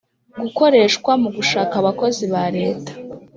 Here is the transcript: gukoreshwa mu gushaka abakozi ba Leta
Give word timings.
gukoreshwa 0.41 1.11
mu 1.21 1.29
gushaka 1.37 1.73
abakozi 1.81 2.23
ba 2.33 2.43
Leta 2.57 2.93